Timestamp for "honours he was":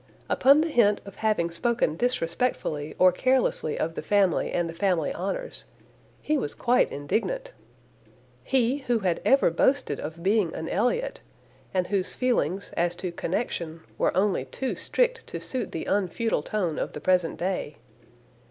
5.13-6.55